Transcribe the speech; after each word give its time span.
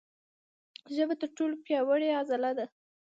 ژبه 0.95 1.13
تر 1.21 1.29
ټولو 1.37 1.55
پیاوړې 1.65 2.09
عضله 2.19 2.51
ده. 2.57 2.65